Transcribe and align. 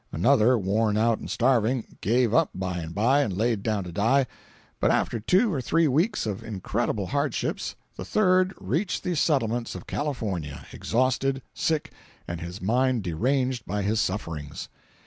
Another, 0.11 0.57
worn 0.57 0.97
out 0.97 1.19
and 1.19 1.29
starving, 1.29 1.85
gave 2.01 2.33
up 2.33 2.49
by 2.55 2.79
and 2.79 2.95
by, 2.95 3.21
and 3.21 3.37
laid 3.37 3.61
down 3.61 3.83
to 3.83 3.91
die, 3.91 4.25
but 4.79 4.89
after 4.89 5.19
two 5.19 5.53
or 5.53 5.61
three 5.61 5.87
weeks 5.87 6.25
of 6.25 6.41
incredible 6.43 7.05
hardships, 7.05 7.75
the 7.97 8.03
third 8.03 8.55
reached 8.59 9.03
the 9.03 9.15
settlements 9.15 9.75
of 9.75 9.85
California 9.85 10.65
exhausted, 10.71 11.43
sick, 11.53 11.91
and 12.27 12.41
his 12.41 12.59
mind 12.59 13.03
deranged 13.03 13.63
by 13.67 13.83
his 13.83 13.99
sufferings. 13.99 14.69